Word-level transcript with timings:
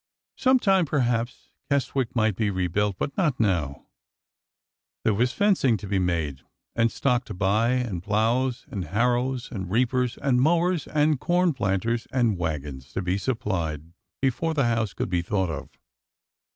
Sometime, 0.35 0.85
perhaps, 0.87 1.49
Keswick 1.69 2.15
might 2.15 2.35
be 2.35 2.49
re 2.49 2.65
built, 2.65 2.97
but 2.97 3.15
not 3.15 3.39
now. 3.39 3.85
There 5.03 5.13
was 5.13 5.31
fencing 5.31 5.77
to 5.77 5.85
be 5.85 5.99
made, 5.99 6.41
and 6.75 6.91
stock 6.91 7.23
to 7.25 7.35
buy, 7.35 7.73
and 7.73 8.01
plows 8.01 8.65
and 8.71 8.85
harrows 8.85 9.51
and 9.51 9.69
reapers 9.69 10.17
and 10.17 10.41
mowers 10.41 10.87
and 10.87 11.19
corn 11.19 11.53
planters 11.53 12.07
and 12.11 12.35
wagons 12.39 12.91
to 12.93 13.03
be 13.03 13.19
supplied 13.19 13.93
be 14.23 14.29
THE 14.29 14.29
DOVFS 14.31 14.39
CALL 14.39 14.39
403 14.39 14.39
fore 14.39 14.53
the 14.55 14.75
house 14.75 14.93
could 14.95 15.09
be 15.11 15.21
thought 15.21 15.51
of. 15.51 15.69